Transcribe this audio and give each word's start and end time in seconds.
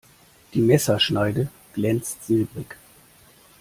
Die 0.55 0.61
Messerschneide 0.61 1.49
glänzte 1.73 2.23
silbrig. 2.25 2.75